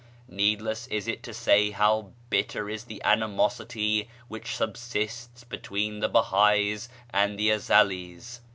Needless 0.29 0.87
is 0.87 1.07
it 1.07 1.21
to 1.21 1.31
say 1.31 1.69
how 1.69 2.13
bitter 2.31 2.67
is 2.67 2.85
the 2.85 3.03
animosity 3.03 4.09
which 4.29 4.55
subsists 4.55 5.43
between 5.43 5.99
the 5.99 6.09
Behá'ís 6.09 6.87
and 7.11 7.37
the 7.37 7.49
Ezelís. 7.51 8.39